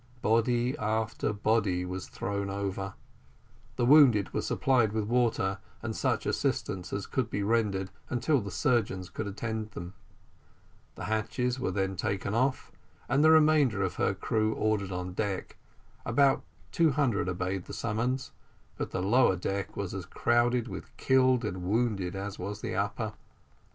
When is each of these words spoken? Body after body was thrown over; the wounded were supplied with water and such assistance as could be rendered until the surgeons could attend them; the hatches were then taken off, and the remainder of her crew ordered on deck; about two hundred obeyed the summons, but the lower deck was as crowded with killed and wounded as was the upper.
Body 0.23 0.75
after 0.79 1.31
body 1.31 1.85
was 1.85 2.07
thrown 2.09 2.49
over; 2.49 2.95
the 3.75 3.85
wounded 3.85 4.33
were 4.33 4.41
supplied 4.41 4.93
with 4.93 5.03
water 5.03 5.59
and 5.83 5.95
such 5.95 6.25
assistance 6.25 6.91
as 6.91 7.05
could 7.05 7.29
be 7.29 7.43
rendered 7.43 7.91
until 8.09 8.41
the 8.41 8.49
surgeons 8.49 9.11
could 9.11 9.27
attend 9.27 9.69
them; 9.73 9.93
the 10.95 11.03
hatches 11.05 11.59
were 11.59 11.69
then 11.69 11.95
taken 11.95 12.33
off, 12.33 12.71
and 13.07 13.23
the 13.23 13.29
remainder 13.29 13.83
of 13.83 13.97
her 13.97 14.15
crew 14.15 14.55
ordered 14.55 14.91
on 14.91 15.13
deck; 15.13 15.55
about 16.03 16.41
two 16.71 16.89
hundred 16.93 17.29
obeyed 17.29 17.65
the 17.65 17.71
summons, 17.71 18.31
but 18.77 18.89
the 18.89 19.03
lower 19.03 19.35
deck 19.35 19.77
was 19.77 19.93
as 19.93 20.07
crowded 20.07 20.67
with 20.67 20.97
killed 20.97 21.45
and 21.45 21.61
wounded 21.61 22.15
as 22.15 22.39
was 22.39 22.61
the 22.61 22.75
upper. 22.75 23.13